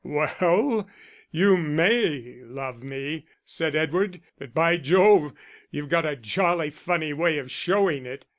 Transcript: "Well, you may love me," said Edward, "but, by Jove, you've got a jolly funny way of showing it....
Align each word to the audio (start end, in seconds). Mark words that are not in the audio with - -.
"Well, 0.03 0.89
you 1.29 1.57
may 1.57 2.39
love 2.41 2.81
me," 2.81 3.27
said 3.45 3.75
Edward, 3.75 4.19
"but, 4.39 4.51
by 4.51 4.77
Jove, 4.77 5.33
you've 5.69 5.89
got 5.89 6.07
a 6.07 6.15
jolly 6.15 6.71
funny 6.71 7.13
way 7.13 7.37
of 7.37 7.51
showing 7.51 8.07
it.... 8.07 8.25